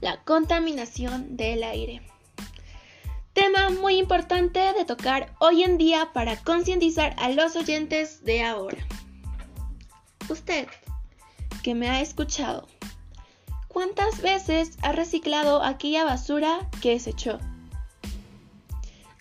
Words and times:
la 0.00 0.22
contaminación 0.24 1.36
del 1.36 1.62
aire. 1.62 2.02
Tema 3.32 3.70
muy 3.70 3.98
importante 3.98 4.58
de 4.72 4.84
tocar 4.84 5.34
hoy 5.38 5.62
en 5.62 5.78
día 5.78 6.10
para 6.12 6.36
concientizar 6.36 7.14
a 7.18 7.28
los 7.28 7.54
oyentes 7.54 8.24
de 8.24 8.42
ahora. 8.42 8.78
Usted, 10.28 10.68
que 11.62 11.74
me 11.74 11.88
ha 11.88 12.00
escuchado, 12.00 12.66
¿cuántas 13.68 14.20
veces 14.20 14.76
ha 14.82 14.92
reciclado 14.92 15.62
aquella 15.62 16.04
basura 16.04 16.68
que 16.80 16.90
desechó? 16.90 17.38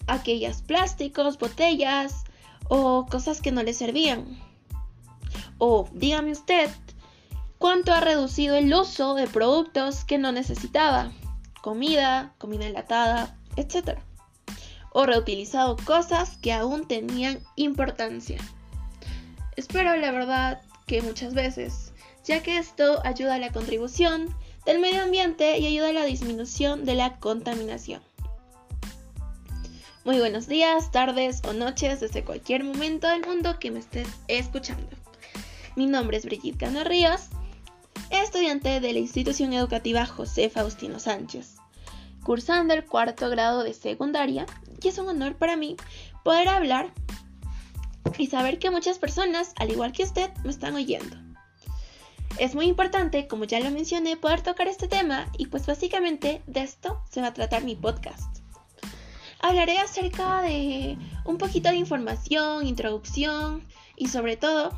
Aquellas 0.07 0.61
plásticos, 0.61 1.37
botellas 1.37 2.23
o 2.67 3.05
cosas 3.05 3.41
que 3.41 3.51
no 3.51 3.63
le 3.63 3.73
servían. 3.73 4.39
O 5.59 5.87
dígame 5.93 6.31
usted, 6.31 6.69
¿cuánto 7.59 7.93
ha 7.93 7.99
reducido 7.99 8.55
el 8.55 8.73
uso 8.73 9.13
de 9.13 9.27
productos 9.27 10.05
que 10.05 10.17
no 10.17 10.31
necesitaba? 10.31 11.11
Comida, 11.61 12.33
comida 12.39 12.65
enlatada, 12.65 13.37
etc. 13.57 13.99
O 14.91 15.05
reutilizado 15.05 15.75
cosas 15.85 16.37
que 16.37 16.53
aún 16.53 16.87
tenían 16.87 17.39
importancia. 17.55 18.39
Espero 19.55 19.95
la 19.97 20.11
verdad 20.11 20.61
que 20.87 21.01
muchas 21.01 21.33
veces, 21.33 21.91
ya 22.23 22.41
que 22.41 22.57
esto 22.57 23.01
ayuda 23.03 23.35
a 23.35 23.39
la 23.39 23.51
contribución 23.51 24.33
del 24.65 24.79
medio 24.79 25.03
ambiente 25.03 25.59
y 25.59 25.67
ayuda 25.67 25.89
a 25.89 25.93
la 25.93 26.05
disminución 26.05 26.85
de 26.85 26.95
la 26.95 27.17
contaminación. 27.17 28.01
Muy 30.05 30.17
buenos 30.17 30.47
días, 30.47 30.91
tardes 30.91 31.41
o 31.47 31.53
noches 31.53 31.99
desde 31.99 32.23
cualquier 32.23 32.63
momento 32.63 33.07
del 33.07 33.25
mundo 33.25 33.59
que 33.59 33.69
me 33.69 33.79
estés 33.79 34.07
escuchando. 34.29 34.87
Mi 35.75 35.85
nombre 35.85 36.17
es 36.17 36.25
Brigitte 36.25 36.57
Cano 36.57 36.83
Ríos, 36.83 37.29
estudiante 38.09 38.79
de 38.79 38.93
la 38.93 38.99
institución 38.99 39.53
educativa 39.53 40.05
José 40.05 40.49
Faustino 40.49 40.99
Sánchez 40.99 41.59
cursando 42.23 42.73
el 42.73 42.85
cuarto 42.85 43.29
grado 43.29 43.63
de 43.63 43.73
secundaria 43.73 44.45
y 44.81 44.87
es 44.87 44.97
un 44.97 45.09
honor 45.09 45.35
para 45.35 45.55
mí 45.55 45.75
poder 46.23 46.47
hablar 46.47 46.93
y 48.17 48.27
saber 48.27 48.59
que 48.59 48.69
muchas 48.69 48.99
personas, 48.99 49.53
al 49.57 49.71
igual 49.71 49.91
que 49.91 50.03
usted, 50.03 50.29
me 50.43 50.51
están 50.51 50.75
oyendo. 50.75 51.17
Es 52.37 52.55
muy 52.55 52.67
importante, 52.67 53.27
como 53.27 53.45
ya 53.45 53.59
lo 53.59 53.71
mencioné, 53.71 54.15
poder 54.15 54.41
tocar 54.41 54.67
este 54.67 54.87
tema 54.87 55.27
y 55.37 55.47
pues 55.47 55.65
básicamente 55.65 56.41
de 56.47 56.61
esto 56.61 57.01
se 57.09 57.21
va 57.21 57.27
a 57.27 57.33
tratar 57.33 57.63
mi 57.63 57.75
podcast. 57.75 58.37
Hablaré 59.41 59.79
acerca 59.79 60.41
de 60.41 60.97
un 61.25 61.37
poquito 61.37 61.69
de 61.69 61.77
información, 61.77 62.67
introducción 62.67 63.63
y 63.95 64.09
sobre 64.09 64.37
todo 64.37 64.71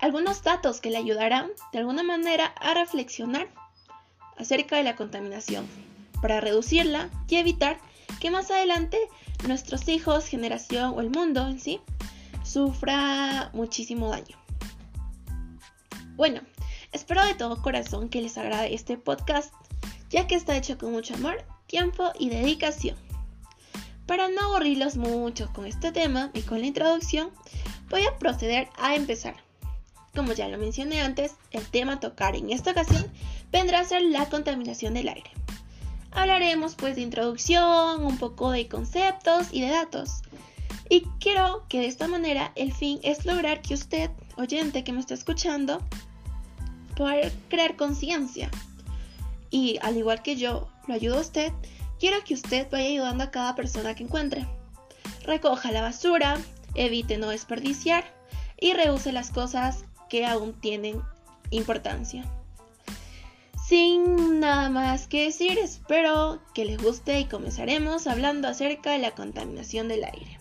algunos 0.00 0.42
datos 0.42 0.80
que 0.80 0.90
le 0.90 0.96
ayudarán 0.96 1.50
de 1.72 1.78
alguna 1.78 2.02
manera 2.02 2.46
a 2.60 2.74
reflexionar 2.74 3.48
acerca 4.36 4.76
de 4.76 4.84
la 4.84 4.96
contaminación, 4.96 5.66
para 6.22 6.40
reducirla 6.40 7.10
y 7.28 7.36
evitar 7.36 7.78
que 8.20 8.30
más 8.30 8.50
adelante 8.50 8.98
nuestros 9.46 9.88
hijos, 9.88 10.26
generación 10.26 10.92
o 10.94 11.00
el 11.00 11.10
mundo 11.10 11.46
en 11.46 11.60
sí 11.60 11.80
sufra 12.44 13.50
muchísimo 13.52 14.10
daño. 14.10 14.36
Bueno, 16.16 16.40
espero 16.92 17.24
de 17.24 17.34
todo 17.34 17.62
corazón 17.62 18.08
que 18.08 18.20
les 18.20 18.36
agrade 18.36 18.74
este 18.74 18.96
podcast, 18.98 19.54
ya 20.10 20.26
que 20.26 20.34
está 20.34 20.56
hecho 20.56 20.76
con 20.76 20.92
mucho 20.92 21.14
amor, 21.14 21.44
tiempo 21.66 22.10
y 22.18 22.30
dedicación. 22.30 22.96
Para 24.06 24.28
no 24.28 24.40
aburrirlos 24.40 24.96
mucho 24.96 25.50
con 25.52 25.66
este 25.66 25.92
tema 25.92 26.30
y 26.34 26.42
con 26.42 26.60
la 26.60 26.66
introducción, 26.66 27.30
voy 27.88 28.04
a 28.06 28.18
proceder 28.18 28.68
a 28.76 28.96
empezar. 28.96 29.36
Como 30.14 30.32
ya 30.32 30.48
lo 30.48 30.58
mencioné 30.58 31.02
antes, 31.02 31.34
el 31.52 31.64
tema 31.66 31.94
a 31.94 32.00
tocar 32.00 32.34
en 32.36 32.50
esta 32.50 32.72
ocasión 32.72 33.06
vendrá 33.52 33.80
a 33.80 33.84
ser 33.84 34.02
la 34.02 34.28
contaminación 34.28 34.94
del 34.94 35.08
aire. 35.08 35.30
Hablaremos 36.10 36.74
pues 36.74 36.96
de 36.96 37.02
introducción, 37.02 38.04
un 38.04 38.18
poco 38.18 38.50
de 38.50 38.66
conceptos 38.66 39.48
y 39.52 39.60
de 39.60 39.70
datos. 39.70 40.22
Y 40.88 41.02
quiero 41.20 41.64
que 41.68 41.80
de 41.80 41.86
esta 41.86 42.08
manera 42.08 42.50
el 42.56 42.72
fin 42.72 42.98
es 43.04 43.24
lograr 43.24 43.62
que 43.62 43.74
usted, 43.74 44.10
oyente 44.36 44.82
que 44.82 44.92
me 44.92 44.98
está 44.98 45.14
escuchando, 45.14 45.80
pueda 46.96 47.30
crear 47.48 47.76
conciencia. 47.76 48.50
Y 49.50 49.78
al 49.82 49.96
igual 49.96 50.22
que 50.22 50.34
yo 50.34 50.68
lo 50.88 50.94
ayudo 50.94 51.18
a 51.18 51.22
usted, 51.22 51.52
quiero 52.00 52.22
que 52.24 52.34
usted 52.34 52.66
vaya 52.72 52.88
ayudando 52.88 53.22
a 53.22 53.30
cada 53.30 53.54
persona 53.54 53.94
que 53.94 54.02
encuentre. 54.02 54.48
Recoja 55.22 55.70
la 55.70 55.82
basura, 55.82 56.38
evite 56.74 57.18
no 57.18 57.28
desperdiciar 57.28 58.04
y 58.58 58.72
reuse 58.72 59.12
las 59.12 59.30
cosas 59.30 59.84
que 60.10 60.26
aún 60.26 60.52
tienen 60.52 61.00
importancia. 61.50 62.26
Sin 63.66 64.40
nada 64.40 64.68
más 64.68 65.06
que 65.06 65.26
decir, 65.26 65.56
espero 65.58 66.40
que 66.54 66.64
les 66.64 66.82
guste 66.82 67.20
y 67.20 67.26
comenzaremos 67.26 68.08
hablando 68.08 68.48
acerca 68.48 68.90
de 68.90 68.98
la 68.98 69.12
contaminación 69.12 69.86
del 69.86 70.04
aire. 70.04 70.39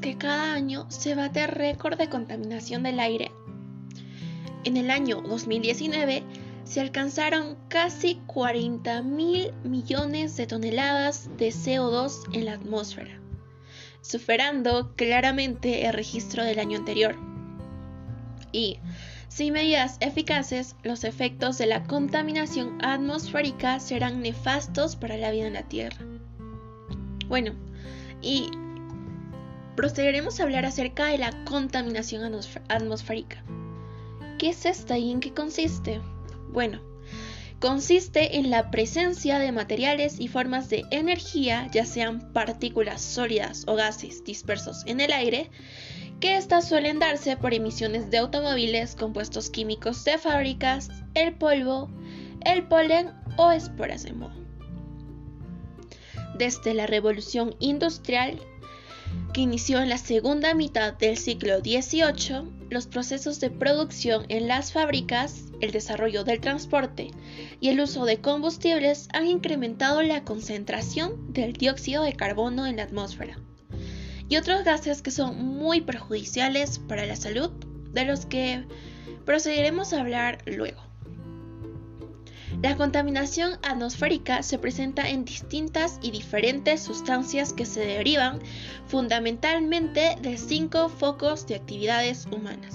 Que 0.00 0.16
cada 0.16 0.54
año 0.54 0.86
se 0.90 1.14
bate 1.14 1.46
récord 1.46 1.98
de 1.98 2.08
contaminación 2.08 2.82
del 2.82 3.00
aire? 3.00 3.30
En 4.64 4.76
el 4.76 4.90
año 4.90 5.20
2019 5.22 6.22
se 6.64 6.80
alcanzaron 6.80 7.56
casi 7.68 8.20
40 8.26 9.02
mil 9.02 9.52
millones 9.64 10.36
de 10.36 10.46
toneladas 10.46 11.28
de 11.36 11.48
CO2 11.48 12.12
en 12.32 12.44
la 12.44 12.54
atmósfera, 12.54 13.20
superando 14.02 14.94
claramente 14.96 15.86
el 15.86 15.92
registro 15.92 16.44
del 16.44 16.58
año 16.58 16.78
anterior. 16.78 17.16
Y, 18.52 18.78
sin 19.28 19.52
medidas 19.52 19.96
eficaces, 20.00 20.76
los 20.82 21.04
efectos 21.04 21.58
de 21.58 21.66
la 21.66 21.84
contaminación 21.84 22.84
atmosférica 22.84 23.80
serán 23.80 24.22
nefastos 24.22 24.96
para 24.96 25.16
la 25.16 25.30
vida 25.30 25.46
en 25.46 25.54
la 25.54 25.68
Tierra. 25.68 26.04
Bueno, 27.28 27.52
y 28.22 28.50
procederemos 29.76 30.40
a 30.40 30.44
hablar 30.44 30.66
acerca 30.66 31.06
de 31.06 31.18
la 31.18 31.44
contaminación 31.44 32.38
atmosférica. 32.68 33.44
¿Qué 34.38 34.50
es 34.50 34.66
esta 34.66 34.98
y 34.98 35.10
en 35.10 35.20
qué 35.20 35.32
consiste? 35.32 36.00
Bueno, 36.48 36.80
consiste 37.60 38.38
en 38.38 38.50
la 38.50 38.70
presencia 38.70 39.38
de 39.38 39.52
materiales 39.52 40.18
y 40.18 40.28
formas 40.28 40.70
de 40.70 40.84
energía, 40.90 41.68
ya 41.72 41.84
sean 41.84 42.32
partículas 42.32 43.02
sólidas 43.02 43.64
o 43.66 43.74
gases 43.74 44.24
dispersos 44.24 44.82
en 44.86 45.00
el 45.00 45.12
aire, 45.12 45.50
que 46.20 46.36
estas 46.36 46.68
suelen 46.68 46.98
darse 46.98 47.36
por 47.36 47.54
emisiones 47.54 48.10
de 48.10 48.18
automóviles, 48.18 48.94
compuestos 48.94 49.50
químicos 49.50 50.04
de 50.04 50.18
fábricas, 50.18 50.90
el 51.14 51.34
polvo, 51.34 51.90
el 52.44 52.66
polen 52.66 53.10
o 53.36 53.50
esporas 53.50 54.02
de 54.02 54.12
moho. 54.12 54.32
Desde 56.36 56.74
la 56.74 56.86
revolución 56.86 57.54
industrial, 57.58 58.40
que 59.32 59.40
inició 59.40 59.80
en 59.80 59.88
la 59.88 59.98
segunda 59.98 60.54
mitad 60.54 60.94
del 60.94 61.16
siglo 61.16 61.60
XVIII, 61.60 62.50
los 62.68 62.86
procesos 62.86 63.40
de 63.40 63.50
producción 63.50 64.24
en 64.28 64.48
las 64.48 64.72
fábricas, 64.72 65.44
el 65.60 65.70
desarrollo 65.70 66.24
del 66.24 66.40
transporte 66.40 67.10
y 67.60 67.68
el 67.68 67.80
uso 67.80 68.04
de 68.04 68.20
combustibles 68.20 69.08
han 69.12 69.26
incrementado 69.26 70.02
la 70.02 70.24
concentración 70.24 71.32
del 71.32 71.52
dióxido 71.52 72.02
de 72.02 72.14
carbono 72.14 72.66
en 72.66 72.76
la 72.76 72.84
atmósfera 72.84 73.38
y 74.28 74.36
otros 74.36 74.64
gases 74.64 75.02
que 75.02 75.10
son 75.10 75.36
muy 75.44 75.80
perjudiciales 75.80 76.78
para 76.78 77.04
la 77.04 77.16
salud, 77.16 77.50
de 77.92 78.04
los 78.04 78.26
que 78.26 78.64
procederemos 79.26 79.92
a 79.92 80.00
hablar 80.00 80.38
luego. 80.46 80.89
La 82.62 82.76
contaminación 82.76 83.52
atmosférica 83.62 84.42
se 84.42 84.58
presenta 84.58 85.08
en 85.08 85.24
distintas 85.24 85.98
y 86.02 86.10
diferentes 86.10 86.82
sustancias 86.82 87.54
que 87.54 87.64
se 87.64 87.80
derivan 87.80 88.38
fundamentalmente 88.86 90.16
de 90.20 90.36
cinco 90.36 90.90
focos 90.90 91.46
de 91.46 91.54
actividades 91.54 92.26
humanas. 92.30 92.74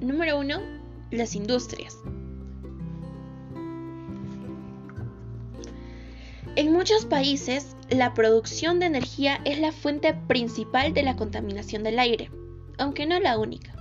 Número 0.00 0.38
1. 0.38 0.60
Las 1.10 1.34
industrias. 1.34 1.98
En 6.56 6.72
muchos 6.72 7.04
países, 7.04 7.76
la 7.90 8.14
producción 8.14 8.80
de 8.80 8.86
energía 8.86 9.40
es 9.44 9.58
la 9.58 9.72
fuente 9.72 10.14
principal 10.14 10.94
de 10.94 11.02
la 11.02 11.16
contaminación 11.16 11.82
del 11.82 11.98
aire, 11.98 12.30
aunque 12.78 13.04
no 13.04 13.20
la 13.20 13.38
única. 13.38 13.71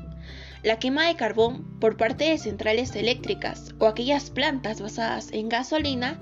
La 0.64 0.78
quema 0.78 1.08
de 1.08 1.16
carbón 1.16 1.80
por 1.80 1.98
parte 1.98 2.26
de 2.26 2.38
centrales 2.38 2.96
eléctricas 2.96 3.74
o 3.80 3.88
aquellas 3.88 4.30
plantas 4.30 4.80
basadas 4.80 5.32
en 5.32 5.50
gasolina 5.50 6.20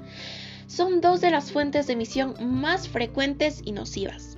son 0.66 1.02
dos 1.02 1.20
de 1.20 1.30
las 1.30 1.52
fuentes 1.52 1.88
de 1.88 1.94
emisión 1.94 2.36
más 2.40 2.88
frecuentes 2.88 3.62
y 3.66 3.74
nocivas. 3.74 4.38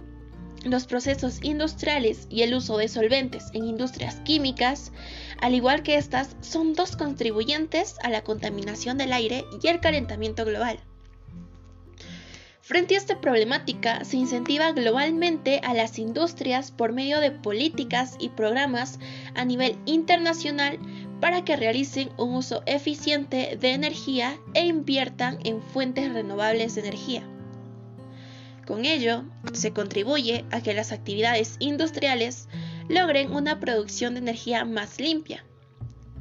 los 0.63 0.86
procesos 0.86 1.39
industriales 1.42 2.27
y 2.30 2.44
el 2.44 2.53
uso 2.53 2.77
de 2.77 2.88
solventes 2.88 3.50
en 3.53 3.65
industrias 3.65 4.18
químicas, 4.21 4.92
al 5.39 5.56
igual 5.56 5.81
que 5.81 5.95
estas, 5.95 6.36
son 6.42 6.74
dos 6.74 6.95
contribuyentes 6.95 7.95
a 8.03 8.09
la 8.09 8.24
contaminación 8.24 9.00
del 9.00 9.12
aire 9.12 9.44
y 9.62 9.68
el 9.68 9.80
calentamiento 9.80 10.45
global. 10.45 10.80
Frente 12.63 12.93
a 12.93 12.99
esta 12.99 13.19
problemática, 13.19 14.05
se 14.05 14.17
incentiva 14.17 14.71
globalmente 14.71 15.61
a 15.63 15.73
las 15.73 15.97
industrias 15.97 16.69
por 16.69 16.93
medio 16.93 17.19
de 17.19 17.31
políticas 17.31 18.15
y 18.19 18.29
programas 18.29 18.99
a 19.33 19.45
nivel 19.45 19.77
internacional 19.85 20.77
para 21.19 21.43
que 21.43 21.55
realicen 21.55 22.11
un 22.17 22.35
uso 22.35 22.61
eficiente 22.67 23.57
de 23.59 23.71
energía 23.71 24.37
e 24.53 24.67
inviertan 24.67 25.39
en 25.43 25.61
fuentes 25.61 26.13
renovables 26.13 26.75
de 26.75 26.81
energía. 26.81 27.23
Con 28.67 28.85
ello, 28.85 29.25
se 29.53 29.73
contribuye 29.73 30.45
a 30.51 30.61
que 30.61 30.75
las 30.75 30.91
actividades 30.91 31.55
industriales 31.57 32.47
logren 32.89 33.31
una 33.31 33.59
producción 33.59 34.13
de 34.13 34.19
energía 34.19 34.65
más 34.65 34.99
limpia, 34.99 35.43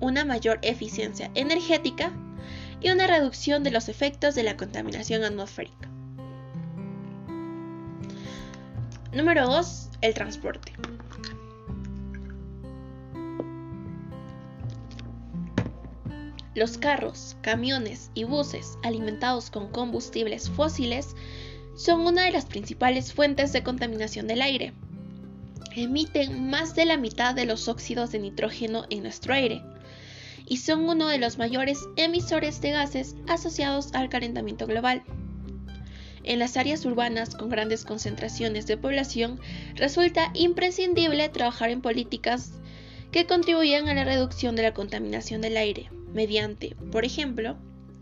una 0.00 0.25
mayor 0.25 0.58
eficiencia 0.62 1.31
energética 1.34 2.12
y 2.81 2.88
una 2.88 3.06
reducción 3.06 3.62
de 3.62 3.72
los 3.72 3.90
efectos 3.90 4.34
de 4.34 4.43
la 4.43 4.56
contaminación 4.56 5.22
atmosférica. 5.22 5.90
Número 9.12 9.44
2. 9.48 9.88
El 10.02 10.14
transporte. 10.14 10.72
Los 16.54 16.78
carros, 16.78 17.36
camiones 17.42 18.12
y 18.14 18.22
buses 18.22 18.78
alimentados 18.84 19.50
con 19.50 19.72
combustibles 19.72 20.48
fósiles 20.48 21.16
son 21.74 22.02
una 22.02 22.22
de 22.22 22.30
las 22.30 22.46
principales 22.46 23.12
fuentes 23.12 23.52
de 23.52 23.64
contaminación 23.64 24.28
del 24.28 24.42
aire. 24.42 24.74
Emiten 25.74 26.48
más 26.48 26.76
de 26.76 26.84
la 26.84 26.96
mitad 26.96 27.34
de 27.34 27.46
los 27.46 27.66
óxidos 27.66 28.12
de 28.12 28.20
nitrógeno 28.20 28.84
en 28.90 29.02
nuestro 29.02 29.34
aire 29.34 29.60
y 30.46 30.58
son 30.58 30.88
uno 30.88 31.08
de 31.08 31.18
los 31.18 31.36
mayores 31.36 31.80
emisores 31.96 32.60
de 32.60 32.70
gases 32.70 33.16
asociados 33.26 33.92
al 33.92 34.08
calentamiento 34.08 34.66
global. 34.66 35.02
En 36.25 36.38
las 36.38 36.56
áreas 36.56 36.84
urbanas 36.84 37.34
con 37.34 37.49
grandes 37.49 37.84
concentraciones 37.84 38.67
de 38.67 38.76
población, 38.76 39.40
resulta 39.75 40.31
imprescindible 40.34 41.28
trabajar 41.28 41.70
en 41.70 41.81
políticas 41.81 42.52
que 43.11 43.26
contribuyan 43.26 43.88
a 43.88 43.94
la 43.94 44.05
reducción 44.05 44.56
de 44.56 44.62
la 44.62 44.75
contaminación 44.75 45.40
del 45.40 45.56
aire, 45.56 45.90
mediante, 46.12 46.76
por 46.93 47.05
ejemplo, 47.05 47.56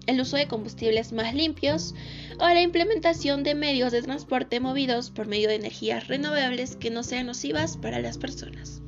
el 0.07 0.21
uso 0.21 0.37
de 0.37 0.49
combustibles 0.49 1.13
más 1.13 1.35
limpios 1.35 1.95
o 2.39 2.49
la 2.49 2.63
implementación 2.63 3.45
de 3.45 3.55
medios 3.55 3.93
de 3.93 4.03
transporte 4.03 4.59
movidos 4.59 5.11
por 5.11 5.27
medio 5.27 5.49
de 5.49 5.57
energías 5.57 6.09
renovables 6.09 6.77
que 6.77 6.91
no 6.91 7.03
sean 7.03 7.27
nocivas 7.27 7.77
para 7.77 8.01
las 8.01 8.17
personas. 8.17 8.81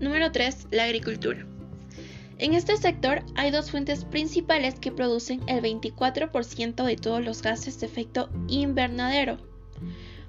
Número 0.00 0.32
3. 0.32 0.68
La 0.72 0.84
agricultura. 0.84 1.46
En 2.38 2.52
este 2.52 2.76
sector 2.76 3.22
hay 3.36 3.50
dos 3.50 3.70
fuentes 3.70 4.04
principales 4.04 4.74
que 4.80 4.90
producen 4.90 5.42
el 5.46 5.62
24% 5.62 6.84
de 6.84 6.96
todos 6.96 7.24
los 7.24 7.42
gases 7.42 7.78
de 7.78 7.86
efecto 7.86 8.28
invernadero. 8.48 9.38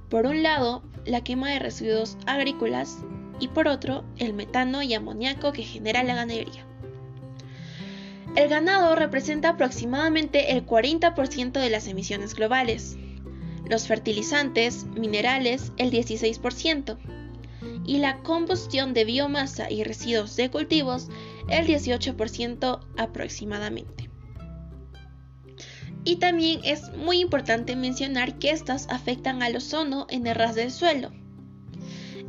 Por 0.10 0.28
un 0.28 0.44
lado, 0.44 0.84
la 1.06 1.24
quema 1.24 1.50
de 1.50 1.60
residuos 1.60 2.18
agrícolas 2.28 3.00
y 3.40 3.48
por 3.48 3.68
otro, 3.68 4.04
el 4.18 4.34
metano 4.34 4.84
y 4.84 4.94
amoníaco 4.94 5.52
que 5.52 5.64
genera 5.64 6.04
la 6.04 6.16
ganadería. 6.16 6.66
El 8.36 8.50
ganado 8.50 8.96
representa 8.96 9.50
aproximadamente 9.50 10.52
el 10.52 10.66
40% 10.66 11.54
de 11.54 11.70
las 11.70 11.88
emisiones 11.88 12.36
globales, 12.36 12.98
los 13.68 13.88
fertilizantes, 13.88 14.86
minerales 14.86 15.72
el 15.78 15.92
16% 15.92 16.98
y 17.86 17.98
la 17.98 18.18
combustión 18.20 18.94
de 18.94 19.06
biomasa 19.06 19.72
y 19.72 19.84
residuos 19.84 20.36
de 20.36 20.52
cultivos 20.52 21.10
el 21.50 21.68
18% 21.68 22.80
aproximadamente. 22.98 24.10
Y 26.04 26.18
también 26.18 26.62
es 26.64 26.92
muy 26.96 27.20
importante 27.20 27.76
mencionar 27.76 28.38
que 28.38 28.52
estas 28.52 28.88
afectan 28.90 29.42
al 29.42 29.56
ozono 29.56 30.06
en 30.10 30.28
el 30.28 30.36
ras 30.36 30.54
del 30.56 30.72
suelo. 30.72 31.12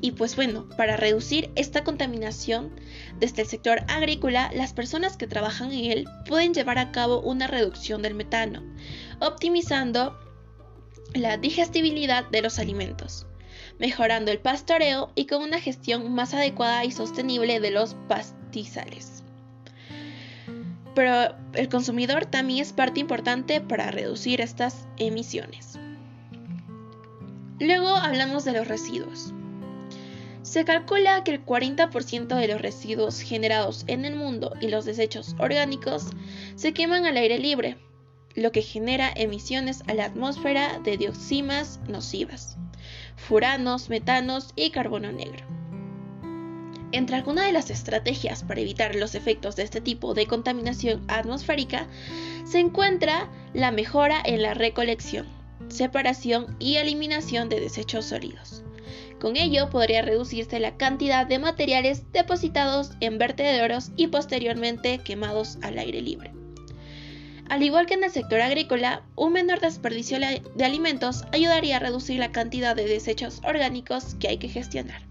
Y 0.00 0.12
pues 0.12 0.36
bueno, 0.36 0.68
para 0.76 0.96
reducir 0.96 1.50
esta 1.56 1.84
contaminación 1.84 2.74
desde 3.18 3.42
el 3.42 3.48
sector 3.48 3.80
agrícola, 3.88 4.50
las 4.54 4.72
personas 4.72 5.16
que 5.16 5.26
trabajan 5.26 5.72
en 5.72 5.90
él 5.90 6.08
pueden 6.28 6.54
llevar 6.54 6.78
a 6.78 6.92
cabo 6.92 7.20
una 7.20 7.46
reducción 7.46 8.02
del 8.02 8.14
metano, 8.14 8.62
optimizando 9.20 10.18
la 11.14 11.38
digestibilidad 11.38 12.28
de 12.28 12.42
los 12.42 12.58
alimentos, 12.58 13.26
mejorando 13.78 14.30
el 14.30 14.38
pastoreo 14.38 15.12
y 15.14 15.26
con 15.26 15.42
una 15.42 15.60
gestión 15.60 16.12
más 16.14 16.34
adecuada 16.34 16.84
y 16.84 16.92
sostenible 16.92 17.60
de 17.60 17.70
los 17.70 17.94
Pero 20.94 21.34
el 21.52 21.68
consumidor 21.68 22.26
también 22.26 22.62
es 22.62 22.72
parte 22.72 23.00
importante 23.00 23.60
para 23.60 23.90
reducir 23.90 24.40
estas 24.40 24.86
emisiones. 24.96 25.78
Luego 27.60 27.88
hablamos 27.88 28.44
de 28.44 28.52
los 28.52 28.68
residuos. 28.68 29.32
Se 30.42 30.64
calcula 30.64 31.24
que 31.24 31.32
el 31.32 31.44
40% 31.44 32.28
de 32.34 32.48
los 32.48 32.60
residuos 32.60 33.20
generados 33.20 33.84
en 33.88 34.04
el 34.04 34.14
mundo 34.14 34.54
y 34.60 34.68
los 34.68 34.84
desechos 34.84 35.34
orgánicos 35.38 36.10
se 36.54 36.72
queman 36.72 37.04
al 37.04 37.16
aire 37.16 37.38
libre, 37.38 37.78
lo 38.34 38.52
que 38.52 38.62
genera 38.62 39.10
emisiones 39.14 39.82
a 39.88 39.94
la 39.94 40.04
atmósfera 40.04 40.78
de 40.78 40.98
dioxinas 40.98 41.80
nocivas, 41.88 42.58
furanos, 43.16 43.88
metanos 43.88 44.52
y 44.54 44.70
carbono 44.70 45.10
negro. 45.10 45.44
Entre 46.92 47.16
algunas 47.16 47.46
de 47.46 47.52
las 47.52 47.70
estrategias 47.70 48.44
para 48.44 48.60
evitar 48.60 48.94
los 48.94 49.14
efectos 49.14 49.56
de 49.56 49.64
este 49.64 49.80
tipo 49.80 50.14
de 50.14 50.26
contaminación 50.26 51.04
atmosférica 51.08 51.86
se 52.44 52.60
encuentra 52.60 53.28
la 53.54 53.72
mejora 53.72 54.22
en 54.24 54.42
la 54.42 54.54
recolección, 54.54 55.26
separación 55.68 56.56
y 56.58 56.76
eliminación 56.76 57.48
de 57.48 57.60
desechos 57.60 58.06
sólidos. 58.06 58.62
Con 59.20 59.36
ello 59.36 59.70
podría 59.70 60.02
reducirse 60.02 60.60
la 60.60 60.76
cantidad 60.76 61.26
de 61.26 61.38
materiales 61.38 62.04
depositados 62.12 62.92
en 63.00 63.18
vertederos 63.18 63.90
y 63.96 64.08
posteriormente 64.08 64.98
quemados 64.98 65.58
al 65.62 65.78
aire 65.78 66.02
libre. 66.02 66.32
Al 67.48 67.62
igual 67.62 67.86
que 67.86 67.94
en 67.94 68.04
el 68.04 68.10
sector 68.10 68.40
agrícola, 68.40 69.04
un 69.14 69.32
menor 69.32 69.60
desperdicio 69.60 70.18
de 70.18 70.64
alimentos 70.64 71.24
ayudaría 71.32 71.76
a 71.76 71.80
reducir 71.80 72.18
la 72.18 72.32
cantidad 72.32 72.74
de 72.74 72.86
desechos 72.86 73.40
orgánicos 73.44 74.16
que 74.16 74.28
hay 74.28 74.38
que 74.38 74.48
gestionar. 74.48 75.02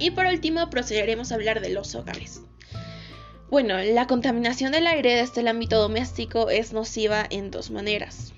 Y 0.00 0.10
por 0.10 0.26
último, 0.26 0.70
procederemos 0.70 1.30
a 1.30 1.36
hablar 1.36 1.60
de 1.60 1.70
los 1.70 1.94
hogares. 1.94 2.42
Bueno, 3.50 3.78
la 3.78 4.06
contaminación 4.06 4.72
del 4.72 4.86
aire 4.86 5.14
desde 5.14 5.40
el 5.40 5.48
ámbito 5.48 5.80
doméstico 5.80 6.50
es 6.50 6.72
nociva 6.72 7.26
en 7.30 7.50
dos 7.50 7.70
maneras. 7.70 8.32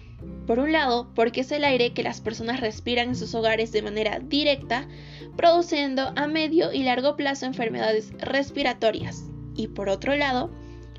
Por 0.46 0.58
un 0.58 0.72
lado, 0.72 1.08
porque 1.14 1.42
es 1.42 1.52
el 1.52 1.64
aire 1.64 1.92
que 1.92 2.02
las 2.02 2.20
personas 2.20 2.60
respiran 2.60 3.10
en 3.10 3.16
sus 3.16 3.34
hogares 3.34 3.72
de 3.72 3.82
manera 3.82 4.18
directa, 4.18 4.88
produciendo 5.36 6.12
a 6.16 6.26
medio 6.26 6.72
y 6.72 6.82
largo 6.82 7.16
plazo 7.16 7.46
enfermedades 7.46 8.12
respiratorias. 8.18 9.24
Y 9.54 9.68
por 9.68 9.88
otro 9.88 10.16
lado, 10.16 10.50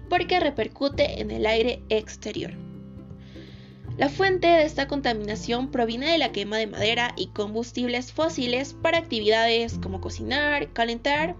porque 0.10 0.40
repercute 0.40 1.20
en 1.20 1.32
el 1.32 1.46
aire 1.46 1.84
exterior. 1.90 2.54
La 3.98 4.10
fuente 4.10 4.48
de 4.48 4.66
esta 4.66 4.88
contaminación 4.88 5.70
proviene 5.70 6.12
de 6.12 6.18
la 6.18 6.32
quema 6.32 6.58
de 6.58 6.66
madera 6.66 7.14
y 7.16 7.28
combustibles 7.28 8.12
fósiles 8.12 8.74
para 8.74 8.98
actividades 8.98 9.78
como 9.78 10.02
cocinar, 10.02 10.74
calentar 10.74 11.36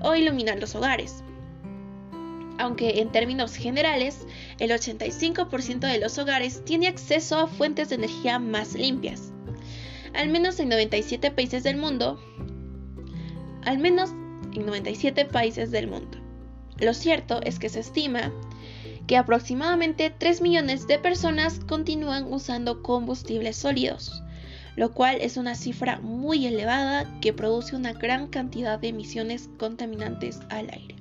o 0.00 0.14
iluminar 0.14 0.60
los 0.60 0.76
hogares. 0.76 1.24
Aunque 2.58 3.00
en 3.00 3.10
términos 3.10 3.56
generales, 3.56 4.26
el 4.60 4.70
85% 4.70 5.80
de 5.80 5.98
los 5.98 6.18
hogares 6.18 6.64
tiene 6.64 6.86
acceso 6.86 7.36
a 7.38 7.48
fuentes 7.48 7.88
de 7.88 7.96
energía 7.96 8.38
más 8.38 8.74
limpias. 8.74 9.32
Al 10.14 10.28
menos 10.28 10.60
en 10.60 10.68
97 10.68 11.32
países 11.32 11.64
del 11.64 11.78
mundo, 11.78 12.20
al 13.64 13.78
menos 13.78 14.10
en 14.54 14.66
97 14.66 15.24
países 15.24 15.72
del 15.72 15.88
mundo. 15.88 16.18
Lo 16.78 16.94
cierto 16.94 17.40
es 17.42 17.58
que 17.58 17.68
se 17.68 17.80
estima 17.80 18.32
que 19.08 19.16
aproximadamente 19.16 20.14
3 20.16 20.42
millones 20.42 20.86
de 20.86 20.98
personas 20.98 21.60
continúan 21.66 22.32
usando 22.32 22.82
combustibles 22.82 23.56
sólidos, 23.56 24.22
lo 24.76 24.92
cual 24.92 25.16
es 25.20 25.36
una 25.36 25.56
cifra 25.56 25.98
muy 25.98 26.46
elevada 26.46 27.18
que 27.20 27.32
produce 27.32 27.74
una 27.74 27.94
gran 27.94 28.28
cantidad 28.28 28.78
de 28.78 28.88
emisiones 28.88 29.48
contaminantes 29.58 30.38
al 30.50 30.70
aire. 30.70 30.94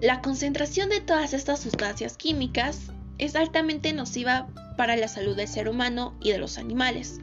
La 0.00 0.22
concentración 0.22 0.88
de 0.90 1.00
todas 1.00 1.34
estas 1.34 1.58
sustancias 1.58 2.16
químicas 2.16 2.92
es 3.18 3.34
altamente 3.34 3.92
nociva 3.92 4.46
para 4.76 4.96
la 4.96 5.08
salud 5.08 5.34
del 5.36 5.48
ser 5.48 5.68
humano 5.68 6.14
y 6.20 6.30
de 6.30 6.38
los 6.38 6.56
animales. 6.56 7.20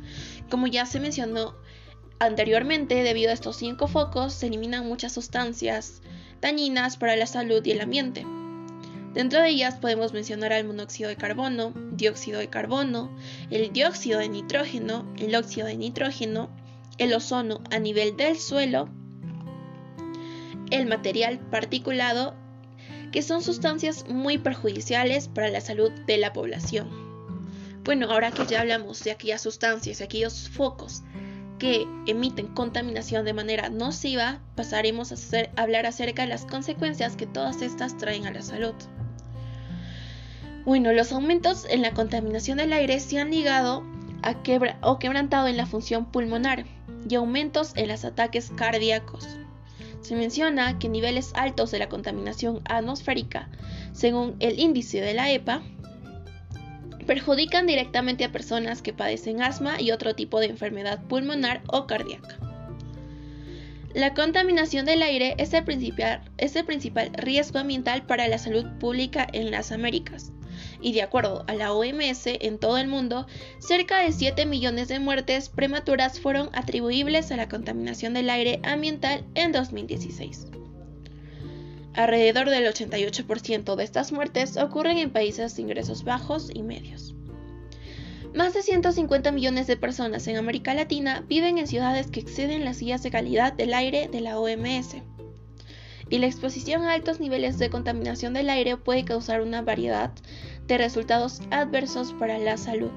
Como 0.50 0.68
ya 0.68 0.86
se 0.86 1.00
mencionó 1.00 1.56
Anteriormente, 2.20 3.04
debido 3.04 3.32
a 3.32 3.34
estos 3.34 3.58
cinco 3.58 3.88
focos, 3.88 4.34
se 4.34 4.48
eliminan 4.48 4.88
muchas 4.88 5.12
sustancias 5.12 6.02
dañinas 6.42 6.98
para 6.98 7.16
la 7.16 7.28
salud 7.28 7.66
y 7.66 7.72
el 7.72 7.82
ambiente. 7.82 8.26
Dentro 9.14 9.42
de 9.42 9.50
ellas 9.50 9.76
podemos 9.76 10.12
mencionar 10.12 10.52
el 10.52 10.68
monóxido 10.68 11.08
de 11.08 11.16
carbono, 11.16 11.74
dióxido 11.94 12.40
de 12.40 12.50
carbono, 12.50 13.16
el 13.50 13.72
dióxido 13.72 14.20
de 14.20 14.28
nitrógeno, 14.28 15.06
el 15.18 15.34
óxido 15.36 15.68
de 15.68 15.78
nitrógeno, 15.78 16.50
el 16.98 17.14
ozono 17.14 17.62
a 17.72 17.80
nivel 17.80 18.18
del 18.18 18.38
suelo, 18.38 18.90
el 20.70 20.86
material 20.86 21.40
particulado, 21.40 22.36
que 23.12 23.22
son 23.22 23.42
sustancias 23.42 24.06
muy 24.10 24.38
perjudiciales 24.38 25.30
para 25.30 25.50
la 25.50 25.62
salud 25.62 25.92
de 26.06 26.18
la 26.18 26.34
población. 26.34 26.90
Bueno, 27.86 28.12
ahora 28.12 28.32
que 28.32 28.46
ya 28.46 28.62
hablamos 28.62 29.04
de 29.04 29.12
aquellas 29.12 29.42
sustancias, 29.42 30.02
aquellos 30.02 30.50
focos 30.50 31.04
que 31.60 31.88
emiten 32.06 32.48
contaminación 32.48 33.26
de 33.26 33.34
manera 33.34 33.70
nociva, 33.70 34.40
pasaremos 34.56 35.12
a, 35.12 35.62
hablar 35.62 35.86
acerca 35.86 36.24
de 36.24 36.30
las 36.30 36.46
consecuencias 36.46 37.16
que 37.16 37.28
todas 37.28 37.62
estas 37.62 37.98
traen 37.98 38.28
a 38.28 38.32
la 38.32 38.42
salud. 38.42 38.74
Bueno, 40.66 40.92
los 40.94 41.12
aumentos 41.12 41.66
en 41.70 41.82
la 41.82 41.94
contaminación 41.94 42.58
del 42.58 42.74
aire 42.74 43.00
se 43.00 43.20
han 43.20 43.30
ligado 43.30 43.84
a 44.24 44.42
quebra 44.42 44.78
o 44.82 44.98
quebrantado 44.98 45.48
en 45.48 45.58
la 45.58 45.68
función 45.68 46.06
pulmonar 46.06 46.66
y 47.08 47.16
aumentos 47.16 47.74
en 47.76 47.88
los 47.88 48.04
ataques 48.04 48.52
cardíacos. 48.56 49.28
Se 50.02 50.16
menciona 50.16 50.78
que 50.80 50.90
niveles 50.90 51.32
altos 51.36 51.72
de 51.72 51.80
la 51.80 51.90
contaminación 51.90 52.62
atmosférica, 52.66 53.50
según 53.94 54.36
el 54.40 54.60
índice 54.60 55.02
de 55.02 55.14
la 55.14 55.32
EPA, 55.32 55.62
perjudican 57.06 57.68
directamente 57.68 58.24
a 58.26 58.32
personas 58.32 58.82
que 58.82 58.94
padecen 58.94 59.42
asma 59.42 59.80
y 59.80 59.92
otro 59.92 60.16
tipo 60.16 60.40
de 60.40 60.48
enfermedad 60.48 61.04
pulmonar 61.04 61.62
o 61.68 61.88
cardíaca. 61.88 62.38
La 63.94 64.14
contaminación 64.14 64.86
del 64.86 65.02
aire 65.02 65.36
es 65.38 65.54
el, 65.54 65.64
principal, 65.64 66.22
riesgo 67.14 67.60
ambiental 67.60 68.06
para 68.06 68.28
la 68.28 68.38
salud 68.38 68.66
pública 68.78 69.26
en 69.32 69.52
las 69.52 69.72
Américas, 69.72 70.34
y 70.82 70.92
de 70.92 71.02
acuerdo 71.02 71.46
a 71.48 71.54
la 71.56 71.72
OMS 71.72 72.28
en 72.28 72.58
todo 72.60 72.78
el 72.78 72.88
mundo, 72.88 73.26
cerca 73.60 74.00
de 74.00 74.12
7 74.12 74.46
millones 74.46 74.90
de 74.90 75.00
muertes 75.00 75.48
prematuras 75.48 76.20
fueron 76.20 76.50
atribuibles 76.52 77.32
a 77.32 77.38
la 77.38 77.48
contaminación 77.48 78.14
del 78.14 78.30
aire 78.30 78.60
ambiental 78.64 79.24
en 79.34 79.54
2016. 79.54 80.48
Alrededor 81.96 82.50
del 82.50 82.66
88% 82.66 83.76
de 83.76 83.84
estas 83.84 84.12
muertes 84.12 84.58
ocurren 84.58 84.98
en 84.98 85.12
países 85.12 85.56
de 85.56 85.62
ingresos 85.62 86.04
bajos 86.04 86.50
y 86.54 86.62
medios. 86.62 87.16
Más 88.34 88.54
de 88.54 88.64
150 88.64 89.32
millones 89.32 89.66
de 89.66 89.78
personas 89.78 90.28
en 90.28 90.36
América 90.36 90.74
Latina 90.74 91.24
viven 91.30 91.58
en 91.58 91.68
ciudades 91.68 92.08
que 92.08 92.20
exceden 92.20 92.66
las 92.66 92.82
guías 92.82 93.02
de 93.02 93.12
calidad 93.12 93.54
del 93.54 93.74
aire 93.74 94.10
de 94.10 94.20
la 94.20 94.38
OMS. 94.38 94.98
Y 96.10 96.18
la 96.18 96.26
exposición 96.26 96.84
a 96.84 96.92
altos 96.92 97.22
niveles 97.22 97.58
de 97.60 97.70
contaminación 97.70 98.34
del 98.34 98.50
aire 98.50 98.76
puede 98.76 99.06
causar 99.06 99.42
una 99.42 99.62
variedad 99.62 100.12
de 100.68 100.78
resultados 100.78 101.42
adversos 101.50 102.12
para 102.20 102.38
la 102.38 102.58
salud, 102.58 102.92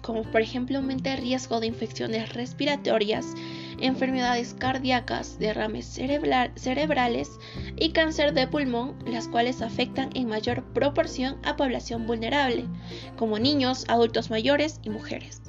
como 0.00 0.22
por 0.22 0.40
ejemplo 0.40 0.78
aumenta 0.78 1.12
el 1.12 1.20
riesgo 1.20 1.60
de 1.60 1.66
infecciones 1.66 2.32
respiratorias 2.32 3.26
enfermedades 3.80 4.54
cardíacas, 4.54 5.38
derrames 5.38 5.86
cerebrales 5.86 7.30
y 7.76 7.90
cáncer 7.90 8.34
de 8.34 8.46
pulmón, 8.46 8.96
las 9.06 9.28
cuales 9.28 9.62
afectan 9.62 10.10
en 10.14 10.28
mayor 10.28 10.64
proporción 10.72 11.38
a 11.44 11.56
población 11.56 12.06
vulnerable, 12.06 12.66
como 13.16 13.38
niños, 13.38 13.84
adultos 13.88 14.30
mayores 14.30 14.80
y 14.82 14.90
mujeres. 14.90 15.42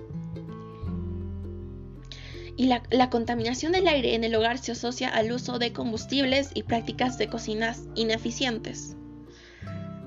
Y 2.56 2.66
la, 2.66 2.82
la, 2.90 3.12
contaminación 3.12 3.72
del 3.72 3.88
aire 3.88 4.16
en 4.16 4.24
el 4.24 4.34
hogar 4.34 4.58
se 4.58 4.72
asocia 4.72 5.10
al 5.10 5.32
uso 5.32 5.60
de 5.60 5.74
combustibles 5.74 6.50
y 6.56 6.64
prácticas 6.64 7.20
de 7.20 7.28
cocinas 7.28 7.84
ineficientes. 7.94 8.96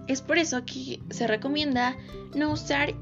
Es 0.08 0.20
por 0.20 0.38
eso 0.38 0.64
que 0.64 1.00
se 1.10 1.28
recomienda 1.28 1.96
no 2.34 2.50
usar 2.50 2.94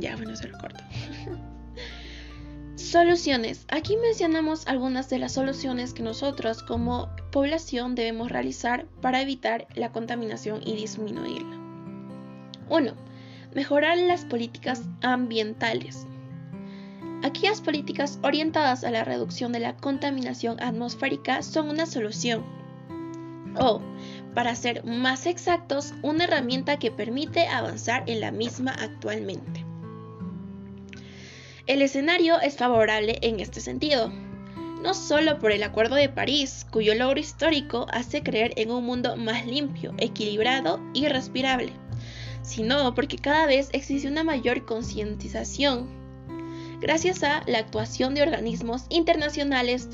Ya, 0.00 0.16
bueno, 0.16 0.36
se 0.36 0.48
lo 0.48 0.58
corto. 0.58 0.82
soluciones. 2.88 3.66
Aquí 3.68 3.96
mencionamos 3.96 4.66
algunas 4.66 5.10
de 5.10 5.18
las 5.18 5.32
soluciones 5.32 5.92
que 5.92 6.02
nosotros 6.02 6.62
como 6.62 7.10
población 7.32 7.94
debemos 7.94 8.30
realizar 8.30 8.86
para 9.02 9.20
evitar 9.20 9.66
la 9.74 9.92
contaminación 9.92 10.62
y 10.64 10.74
disminuirla. 10.74 11.56
1. 12.70 12.92
Mejorar 13.54 13.98
las 13.98 14.24
políticas 14.24 14.84
ambientales. 15.02 16.06
Aquellas 17.22 17.60
políticas 17.60 18.20
orientadas 18.22 18.84
a 18.84 18.90
la 18.90 19.04
reducción 19.04 19.52
de 19.52 19.60
la 19.60 19.76
contaminación 19.76 20.62
atmosférica 20.62 21.42
son 21.42 21.68
una 21.68 21.84
solución. 21.84 22.44
O, 23.60 23.82
para 24.34 24.54
ser 24.54 24.84
más 24.84 25.26
exactos, 25.26 25.94
una 26.02 26.24
herramienta 26.24 26.78
que 26.78 26.90
permite 26.90 27.48
avanzar 27.48 28.04
en 28.06 28.20
la 28.20 28.30
misma 28.30 28.70
actualmente. 28.70 29.67
El 31.68 31.82
escenario 31.82 32.40
es 32.40 32.56
favorable 32.56 33.18
en 33.20 33.40
este 33.40 33.60
sentido, 33.60 34.10
no 34.82 34.94
solo 34.94 35.38
por 35.38 35.52
el 35.52 35.62
Acuerdo 35.62 35.96
de 35.96 36.08
París, 36.08 36.66
cuyo 36.70 36.94
logro 36.94 37.20
histórico 37.20 37.86
hace 37.92 38.22
creer 38.22 38.54
en 38.56 38.70
un 38.70 38.84
mundo 38.84 39.18
más 39.18 39.44
limpio, 39.44 39.92
equilibrado 39.98 40.80
y 40.94 41.08
respirable, 41.08 41.70
sino 42.40 42.94
porque 42.94 43.18
cada 43.18 43.44
vez 43.44 43.68
existe 43.74 44.08
una 44.08 44.24
mayor 44.24 44.64
concientización 44.64 45.90
gracias 46.80 47.22
a 47.22 47.42
la 47.46 47.58
actuación 47.58 48.14
de 48.14 48.22
organismos 48.22 48.86
internacionales 48.88 49.90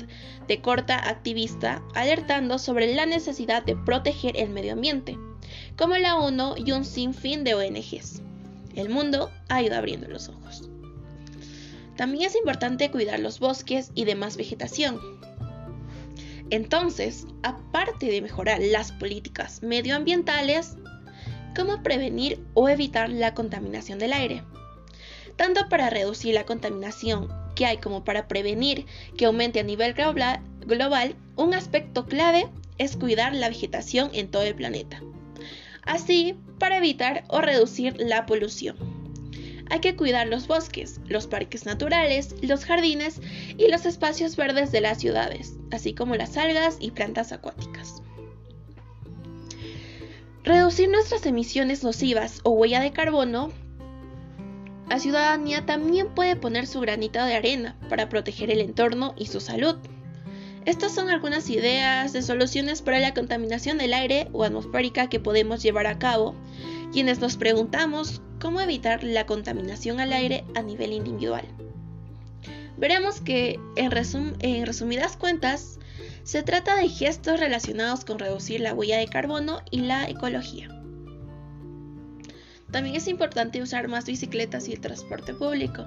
de 0.47 0.61
corta 0.61 1.09
activista 1.09 1.83
alertando 1.93 2.57
sobre 2.57 2.95
la 2.95 3.05
necesidad 3.05 3.63
de 3.63 3.75
proteger 3.75 4.37
el 4.37 4.49
medio 4.49 4.71
ambiente, 4.71 5.17
como 5.77 5.97
la 5.97 6.15
ONU 6.15 6.53
y 6.55 6.71
un 6.71 6.85
sinfín 6.85 7.43
de 7.43 7.53
ONGs. 7.53 8.21
El 8.75 8.87
mundo 8.87 9.29
ha 9.49 9.61
ido 9.61 9.75
abriendo 9.75 10.07
los 10.07 10.29
ojos. 10.29 10.69
También 11.95 12.27
es 12.27 12.35
importante 12.35 12.91
cuidar 12.91 13.19
los 13.19 13.39
bosques 13.39 13.91
y 13.95 14.03
demás 14.03 14.35
vegetación. 14.35 14.99
Entonces, 16.49 17.25
aparte 17.41 18.07
de 18.07 18.21
mejorar 18.21 18.59
las 18.61 18.91
políticas 18.91 19.63
medioambientales, 19.63 20.75
¿cómo 21.55 21.81
prevenir 21.81 22.43
o 22.53 22.69
evitar 22.69 23.09
la 23.09 23.33
contaminación 23.33 23.97
del 23.97 24.13
aire? 24.13 24.43
Tanto 25.37 25.67
para 25.69 25.89
reducir 25.89 26.33
la 26.33 26.45
contaminación 26.45 27.29
que 27.55 27.65
hay 27.65 27.77
como 27.77 28.03
para 28.03 28.27
prevenir 28.27 28.85
que 29.17 29.25
aumente 29.25 29.59
a 29.59 29.63
nivel 29.63 29.93
global, 29.93 31.15
un 31.37 31.53
aspecto 31.53 32.05
clave 32.05 32.47
es 32.77 32.97
cuidar 32.97 33.33
la 33.33 33.49
vegetación 33.49 34.09
en 34.13 34.29
todo 34.29 34.43
el 34.43 34.55
planeta. 34.55 35.01
Así, 35.83 36.37
para 36.59 36.77
evitar 36.77 37.23
o 37.29 37.41
reducir 37.41 37.95
la 37.97 38.25
polución 38.25 38.94
hay 39.69 39.79
que 39.79 39.95
cuidar 39.95 40.27
los 40.27 40.47
bosques, 40.47 40.99
los 41.07 41.27
parques 41.27 41.65
naturales, 41.65 42.35
los 42.41 42.65
jardines 42.65 43.19
y 43.57 43.67
los 43.67 43.85
espacios 43.85 44.35
verdes 44.35 44.71
de 44.71 44.81
las 44.81 44.99
ciudades, 44.99 45.53
así 45.71 45.93
como 45.93 46.15
las 46.15 46.37
algas 46.37 46.77
y 46.79 46.91
plantas 46.91 47.31
acuáticas. 47.31 48.01
Reducir 50.43 50.89
nuestras 50.89 51.25
emisiones 51.25 51.83
nocivas 51.83 52.41
o 52.43 52.51
huella 52.51 52.79
de 52.79 52.91
carbono. 52.91 53.51
La 54.87 54.99
ciudadanía 54.99 55.65
también 55.65 56.13
puede 56.13 56.35
poner 56.35 56.67
su 56.67 56.79
granito 56.81 57.23
de 57.23 57.33
arena 57.33 57.75
para 57.89 58.09
proteger 58.09 58.51
el 58.51 58.61
entorno 58.61 59.15
y 59.17 59.25
su 59.25 59.39
salud. 59.39 59.77
Estas 60.65 60.93
son 60.93 61.09
algunas 61.09 61.49
ideas 61.49 62.13
de 62.13 62.21
soluciones 62.21 62.83
para 62.83 62.99
la 62.99 63.15
contaminación 63.15 63.79
del 63.79 63.93
aire 63.93 64.27
o 64.33 64.43
atmosférica 64.43 65.09
que 65.09 65.19
podemos 65.19 65.63
llevar 65.63 65.87
a 65.87 65.97
cabo, 65.97 66.35
quienes 66.91 67.19
nos 67.19 67.37
preguntamos 67.37 68.21
cómo 68.45 68.61
evitar 68.61 69.03
la 69.03 69.25
contaminación 69.25 69.99
al 69.99 70.13
aire 70.13 70.43
a 70.53 70.61
nivel 70.61 70.93
individual. 70.93 71.43
Veremos 72.77 73.19
que, 73.19 73.59
en, 73.75 73.89
resumidas 73.89 75.17
cuentas, 75.17 75.79
se 76.21 76.43
trata 76.43 76.75
de 76.75 76.87
gestos 76.87 77.39
relacionados 77.39 78.05
con 78.05 78.19
reducir 78.19 78.61
la 78.61 78.75
huella 78.75 78.99
de 78.99 79.07
carbono 79.07 79.63
y 79.71 79.79
la 79.79 80.07
ecología. 80.07 80.69
También 82.69 82.95
es 82.95 83.07
importante 83.07 83.63
usar 83.63 83.87
más 83.87 84.05
bicicletas 84.05 84.69
y 84.69 84.73
el 84.73 84.79
transporte 84.79 85.33
público. 85.33 85.83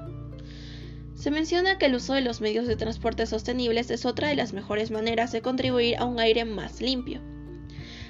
Se 1.15 1.31
menciona 1.31 1.79
que 1.79 1.87
el 1.87 1.95
uso 1.95 2.15
de 2.15 2.23
los 2.23 2.41
medios 2.41 2.67
de 2.67 2.75
transporte 2.75 3.27
sostenibles 3.27 3.89
es 3.93 4.05
otra 4.05 4.27
de 4.27 4.35
las 4.35 4.53
mejores 4.53 4.91
maneras 4.91 5.31
de 5.31 5.43
contribuir 5.43 5.97
a 5.99 6.07
un 6.07 6.19
aire 6.19 6.45
más 6.45 6.81
limpio. 6.81 7.21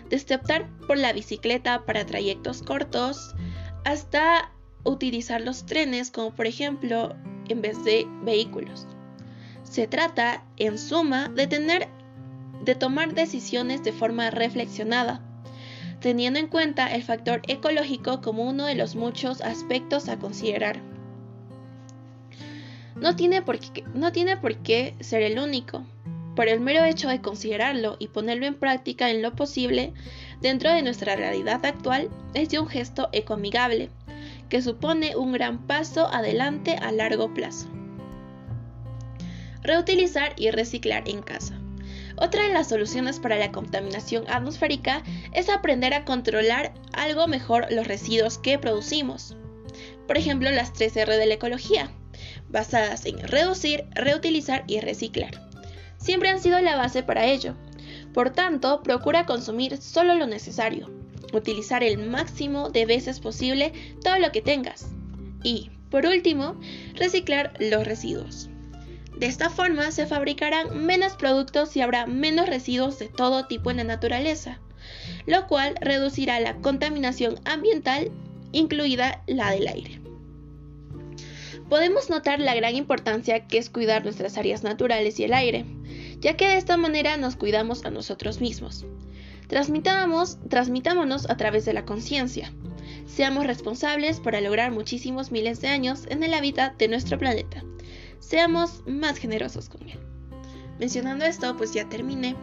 Desde 0.08 0.36
optar 0.36 0.70
por 0.86 0.96
la 0.96 1.12
bicicleta 1.12 1.84
para 1.84 2.06
trayectos 2.06 2.62
cortos, 2.62 3.34
hasta 3.88 4.52
utilizar 4.84 5.40
los 5.40 5.64
trenes 5.64 6.10
como 6.10 6.34
por 6.34 6.46
ejemplo 6.46 7.16
en 7.48 7.62
vez 7.62 7.82
de 7.84 8.06
vehículos. 8.22 8.86
Se 9.62 9.86
trata, 9.86 10.44
en 10.58 10.78
suma, 10.78 11.28
de 11.28 11.46
tener 11.46 11.88
de 12.64 12.74
tomar 12.74 13.14
decisiones 13.14 13.82
de 13.82 13.92
forma 13.92 14.30
reflexionada, 14.30 15.22
teniendo 16.00 16.38
en 16.38 16.48
cuenta 16.48 16.94
el 16.94 17.02
factor 17.02 17.40
ecológico 17.46 18.20
como 18.20 18.46
uno 18.46 18.66
de 18.66 18.74
los 18.74 18.94
muchos 18.94 19.40
aspectos 19.40 20.10
a 20.10 20.18
considerar. 20.18 20.82
No 22.96 23.16
tiene 23.16 23.40
por 23.40 23.58
qué, 23.58 23.84
no 23.94 24.12
tiene 24.12 24.36
por 24.36 24.56
qué 24.56 24.96
ser 25.00 25.22
el 25.22 25.38
único, 25.38 25.82
por 26.36 26.48
el 26.48 26.60
mero 26.60 26.84
hecho 26.84 27.08
de 27.08 27.22
considerarlo 27.22 27.96
y 27.98 28.08
ponerlo 28.08 28.44
en 28.44 28.54
práctica 28.54 29.08
en 29.10 29.22
lo 29.22 29.34
posible 29.34 29.94
dentro 30.40 30.72
de 30.72 30.82
nuestra 30.82 31.16
realidad 31.16 31.64
actual 31.64 32.10
es 32.34 32.50
de 32.50 32.58
un 32.58 32.68
gesto 32.68 33.08
ecoamigable, 33.12 33.90
que 34.48 34.62
supone 34.62 35.16
un 35.16 35.32
gran 35.32 35.66
paso 35.66 36.08
adelante 36.08 36.76
a 36.76 36.92
largo 36.92 37.32
plazo. 37.34 37.68
Reutilizar 39.62 40.32
y 40.36 40.50
reciclar 40.50 41.08
en 41.08 41.22
casa. 41.22 41.58
Otra 42.16 42.44
de 42.44 42.52
las 42.52 42.68
soluciones 42.68 43.20
para 43.20 43.36
la 43.36 43.52
contaminación 43.52 44.24
atmosférica 44.28 45.02
es 45.32 45.48
aprender 45.48 45.94
a 45.94 46.04
controlar 46.04 46.72
algo 46.92 47.28
mejor 47.28 47.66
los 47.70 47.86
residuos 47.86 48.38
que 48.38 48.58
producimos. 48.58 49.36
Por 50.06 50.16
ejemplo, 50.16 50.50
las 50.50 50.72
3R 50.72 51.16
de 51.16 51.26
la 51.26 51.34
ecología, 51.34 51.90
basadas 52.48 53.06
en 53.06 53.18
reducir, 53.18 53.84
reutilizar 53.94 54.64
y 54.66 54.80
reciclar. 54.80 55.48
Siempre 55.98 56.30
han 56.30 56.40
sido 56.40 56.60
la 56.60 56.76
base 56.76 57.02
para 57.02 57.26
ello. 57.26 57.54
Por 58.18 58.30
tanto, 58.30 58.82
procura 58.82 59.26
consumir 59.26 59.76
solo 59.80 60.16
lo 60.16 60.26
necesario, 60.26 60.90
utilizar 61.32 61.84
el 61.84 61.98
máximo 61.98 62.68
de 62.68 62.84
veces 62.84 63.20
posible 63.20 63.72
todo 64.02 64.18
lo 64.18 64.32
que 64.32 64.42
tengas 64.42 64.88
y, 65.44 65.70
por 65.88 66.04
último, 66.04 66.56
reciclar 66.96 67.52
los 67.60 67.86
residuos. 67.86 68.50
De 69.16 69.26
esta 69.26 69.50
forma 69.50 69.92
se 69.92 70.04
fabricarán 70.04 70.84
menos 70.84 71.12
productos 71.12 71.76
y 71.76 71.80
habrá 71.80 72.06
menos 72.06 72.48
residuos 72.48 72.98
de 72.98 73.06
todo 73.06 73.46
tipo 73.46 73.70
en 73.70 73.76
la 73.76 73.84
naturaleza, 73.84 74.58
lo 75.26 75.46
cual 75.46 75.76
reducirá 75.80 76.40
la 76.40 76.56
contaminación 76.56 77.38
ambiental, 77.44 78.10
incluida 78.50 79.22
la 79.28 79.52
del 79.52 79.68
aire. 79.68 80.00
Podemos 81.68 82.10
notar 82.10 82.40
la 82.40 82.56
gran 82.56 82.74
importancia 82.74 83.46
que 83.46 83.58
es 83.58 83.70
cuidar 83.70 84.02
nuestras 84.02 84.38
áreas 84.38 84.64
naturales 84.64 85.20
y 85.20 85.24
el 85.24 85.34
aire, 85.34 85.66
ya 86.20 86.36
que 86.36 86.48
de 86.48 86.56
esta 86.56 86.76
manera 86.76 87.16
nos 87.16 87.36
cuidamos 87.36 87.84
a 87.84 87.90
nosotros 87.90 88.40
mismos. 88.40 88.84
Transmitamos, 89.48 90.38
transmitámonos 90.48 91.28
a 91.30 91.36
través 91.36 91.64
de 91.64 91.72
la 91.72 91.84
conciencia. 91.84 92.52
Seamos 93.06 93.46
responsables 93.46 94.20
para 94.20 94.40
lograr 94.40 94.72
muchísimos 94.72 95.32
miles 95.32 95.60
de 95.60 95.68
años 95.68 96.04
en 96.08 96.22
el 96.22 96.34
hábitat 96.34 96.76
de 96.76 96.88
nuestro 96.88 97.18
planeta. 97.18 97.64
Seamos 98.18 98.82
más 98.86 99.16
generosos 99.16 99.68
con 99.68 99.88
él. 99.88 99.98
Mencionando 100.78 101.24
esto, 101.24 101.56
pues 101.56 101.72
ya 101.72 101.88
terminé 101.88 102.36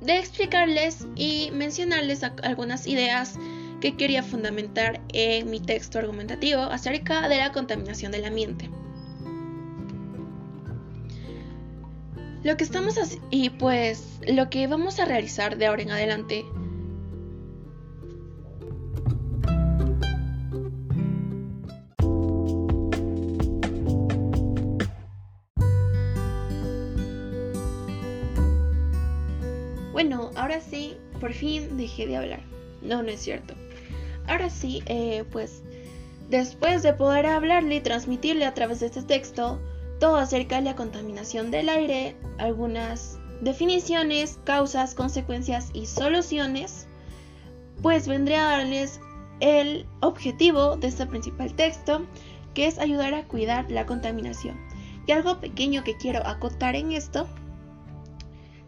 de 0.00 0.18
explicarles 0.18 1.06
y 1.16 1.50
mencionarles 1.52 2.22
algunas 2.22 2.86
ideas 2.86 3.34
que 3.80 3.96
quería 3.96 4.22
fundamentar 4.22 5.00
en 5.12 5.50
mi 5.50 5.60
texto 5.60 5.98
argumentativo 5.98 6.60
acerca 6.62 7.28
de 7.28 7.38
la 7.38 7.52
contaminación 7.52 8.12
del 8.12 8.24
ambiente. 8.24 8.70
Lo 12.44 12.56
que 12.56 12.64
estamos 12.64 12.96
y 13.30 13.50
pues 13.50 14.20
lo 14.26 14.48
que 14.48 14.66
vamos 14.66 15.00
a 15.00 15.04
realizar 15.04 15.58
de 15.58 15.66
ahora 15.66 15.82
en 15.82 15.90
adelante 15.90 16.44
Bueno, 29.98 30.30
ahora 30.36 30.60
sí, 30.60 30.96
por 31.20 31.32
fin 31.32 31.76
dejé 31.76 32.06
de 32.06 32.16
hablar. 32.16 32.38
No, 32.82 33.02
no 33.02 33.08
es 33.08 33.20
cierto. 33.20 33.54
Ahora 34.28 34.48
sí, 34.48 34.80
eh, 34.86 35.24
pues 35.32 35.64
después 36.30 36.84
de 36.84 36.92
poder 36.92 37.26
hablarle 37.26 37.74
y 37.74 37.80
transmitirle 37.80 38.44
a 38.44 38.54
través 38.54 38.78
de 38.78 38.86
este 38.86 39.02
texto, 39.02 39.60
todo 39.98 40.16
acerca 40.16 40.56
de 40.56 40.62
la 40.62 40.76
contaminación 40.76 41.50
del 41.50 41.68
aire, 41.68 42.16
algunas 42.38 43.18
definiciones, 43.40 44.38
causas, 44.44 44.94
consecuencias 44.94 45.70
y 45.72 45.86
soluciones, 45.86 46.88
pues 47.82 48.08
vendré 48.08 48.36
a 48.36 48.44
darles 48.44 49.00
el 49.40 49.86
objetivo 50.00 50.76
de 50.76 50.88
este 50.88 51.06
principal 51.06 51.54
texto, 51.54 52.06
que 52.54 52.66
es 52.66 52.78
ayudar 52.78 53.14
a 53.14 53.24
cuidar 53.24 53.70
la 53.70 53.86
contaminación. 53.86 54.58
Y 55.06 55.12
algo 55.12 55.40
pequeño 55.40 55.84
que 55.84 55.96
quiero 55.96 56.26
acotar 56.26 56.74
en 56.74 56.92
esto, 56.92 57.28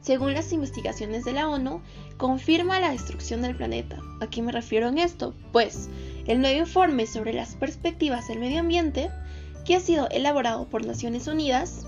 según 0.00 0.32
las 0.32 0.52
investigaciones 0.52 1.24
de 1.24 1.32
la 1.32 1.48
ONU, 1.48 1.82
confirma 2.16 2.80
la 2.80 2.92
destrucción 2.92 3.42
del 3.42 3.56
planeta. 3.56 3.98
¿A 4.20 4.28
qué 4.28 4.40
me 4.40 4.52
refiero 4.52 4.88
en 4.88 4.98
esto? 4.98 5.34
Pues 5.52 5.90
el 6.26 6.40
nuevo 6.40 6.60
informe 6.60 7.06
sobre 7.06 7.34
las 7.34 7.54
perspectivas 7.56 8.28
del 8.28 8.38
medio 8.38 8.60
ambiente 8.60 9.10
que 9.64 9.76
ha 9.76 9.80
sido 9.80 10.08
elaborado 10.10 10.66
por 10.66 10.86
Naciones 10.86 11.26
Unidas, 11.26 11.86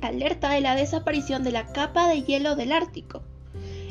alerta 0.00 0.50
de 0.50 0.60
la 0.60 0.74
desaparición 0.74 1.42
de 1.44 1.52
la 1.52 1.66
capa 1.66 2.08
de 2.08 2.22
hielo 2.22 2.56
del 2.56 2.72
Ártico, 2.72 3.22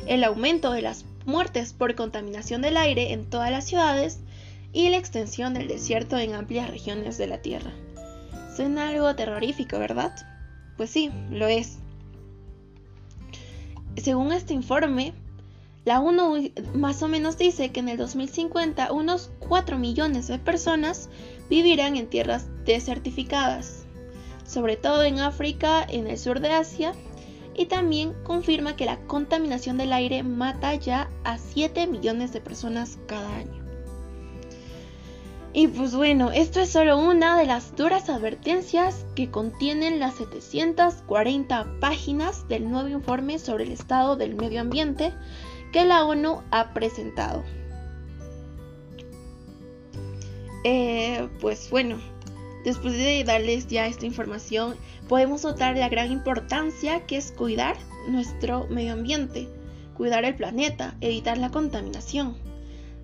el 0.06 0.24
aumento 0.24 0.72
de 0.72 0.82
las 0.82 1.04
muertes 1.24 1.72
por 1.72 1.94
contaminación 1.94 2.62
del 2.62 2.76
aire 2.76 3.12
en 3.12 3.28
todas 3.28 3.50
las 3.50 3.64
ciudades 3.64 4.20
y 4.72 4.88
la 4.90 4.96
extensión 4.96 5.54
del 5.54 5.68
desierto 5.68 6.18
en 6.18 6.34
amplias 6.34 6.70
regiones 6.70 7.18
de 7.18 7.26
la 7.26 7.38
Tierra. 7.38 7.72
Suena 8.54 8.88
algo 8.88 9.14
terrorífico, 9.14 9.78
¿verdad? 9.78 10.14
Pues 10.76 10.90
sí, 10.90 11.10
lo 11.30 11.46
es. 11.46 11.78
Según 13.96 14.32
este 14.32 14.54
informe, 14.54 15.14
la 15.84 16.00
ONU 16.00 16.50
más 16.74 17.02
o 17.02 17.08
menos 17.08 17.38
dice 17.38 17.70
que 17.70 17.80
en 17.80 17.88
el 17.88 17.96
2050 17.96 18.92
unos 18.92 19.30
4 19.40 19.78
millones 19.78 20.26
de 20.26 20.38
personas 20.38 21.08
vivirán 21.48 21.96
en 21.96 22.08
tierras 22.08 22.46
desertificadas, 22.66 23.84
sobre 24.44 24.76
todo 24.76 25.04
en 25.04 25.20
África, 25.20 25.86
en 25.88 26.06
el 26.06 26.18
sur 26.18 26.40
de 26.40 26.52
Asia, 26.52 26.92
y 27.56 27.66
también 27.66 28.12
confirma 28.22 28.76
que 28.76 28.84
la 28.84 28.98
contaminación 29.06 29.78
del 29.78 29.92
aire 29.92 30.22
mata 30.22 30.74
ya 30.74 31.08
a 31.24 31.38
7 31.38 31.86
millones 31.86 32.32
de 32.32 32.40
personas 32.40 32.98
cada 33.06 33.34
año. 33.34 33.64
Y 35.54 35.68
pues 35.68 35.94
bueno, 35.94 36.32
esto 36.32 36.60
es 36.60 36.68
solo 36.68 36.98
una 36.98 37.38
de 37.38 37.46
las 37.46 37.74
duras 37.76 38.10
advertencias 38.10 39.06
que 39.14 39.30
contienen 39.30 39.98
las 39.98 40.16
740 40.16 41.78
páginas 41.80 42.46
del 42.46 42.68
nuevo 42.68 42.88
informe 42.88 43.38
sobre 43.38 43.64
el 43.64 43.72
estado 43.72 44.16
del 44.16 44.34
medio 44.34 44.60
ambiente 44.60 45.14
que 45.72 45.86
la 45.86 46.04
ONU 46.04 46.42
ha 46.50 46.74
presentado. 46.74 47.42
Eh, 50.64 51.26
pues 51.40 51.70
bueno, 51.70 51.96
después 52.66 52.94
de 52.94 53.22
darles 53.22 53.68
ya 53.68 53.86
esta 53.86 54.06
información, 54.06 54.74
podemos 55.08 55.44
notar 55.44 55.76
la 55.76 55.88
gran 55.88 56.10
importancia 56.10 57.06
que 57.06 57.16
es 57.16 57.30
cuidar 57.30 57.76
nuestro 58.08 58.66
medio 58.66 58.94
ambiente, 58.94 59.48
cuidar 59.96 60.24
el 60.24 60.34
planeta, 60.34 60.96
evitar 61.00 61.38
la 61.38 61.52
contaminación. 61.52 62.36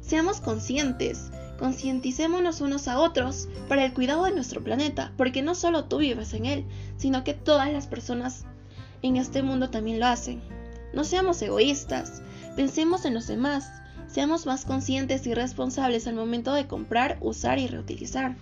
Seamos 0.01 0.41
conscientes, 0.41 1.31
concienticémonos 1.61 2.61
unos 2.61 2.89
a 2.89 2.99
otros 2.99 3.49
para 3.69 3.85
el 3.85 3.93
cuidado 3.95 4.25
de 4.25 4.33
nuestro 4.33 4.65
planeta, 4.65 5.13
porque 5.17 5.43
no 5.43 5.55
solo 5.55 5.85
tú 5.85 5.99
vives 5.99 6.35
en 6.35 6.47
él, 6.47 6.65
sino 6.97 7.23
que 7.23 7.33
todas 7.33 7.73
las 7.73 7.87
personas 7.87 8.45
en 9.01 9.17
este 9.17 9.45
mundo 9.45 9.71
también 9.71 10.01
lo 10.01 10.07
hacen. 10.09 10.43
No 10.93 11.05
seamos 11.05 11.41
egoístas, 11.41 12.21
pensemos 12.57 13.05
en 13.05 13.15
los 13.15 13.29
demás, 13.29 13.71
Seamos 14.09 14.45
más 14.45 14.67
conscientes 14.67 15.27
y 15.27 15.33
responsables 15.33 16.07
al 16.07 16.15
momento 16.17 16.53
de 16.53 16.67
comprar, 16.67 17.17
usar 17.23 17.59
y 17.59 17.67
reutilizar. 17.67 18.37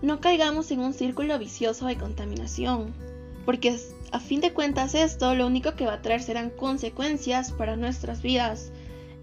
No 0.00 0.20
caigamos 0.20 0.70
en 0.70 0.80
un 0.80 0.94
círculo 0.94 1.38
vicioso 1.38 1.86
de 1.86 1.98
contaminación, 1.98 2.94
porque 3.44 3.76
a 4.12 4.20
fin 4.20 4.40
de 4.40 4.52
cuentas 4.52 4.94
esto 4.94 5.34
lo 5.34 5.46
único 5.46 5.74
que 5.74 5.86
va 5.86 5.94
a 5.94 6.02
traer 6.02 6.22
serán 6.22 6.50
consecuencias 6.50 7.50
para 7.50 7.76
nuestras 7.76 8.22
vidas 8.22 8.70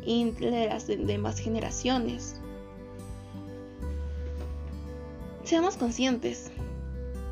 y 0.05 0.33
las 0.39 0.87
demás 0.87 1.39
generaciones. 1.39 2.35
Seamos 5.45 5.77
conscientes. 5.77 6.51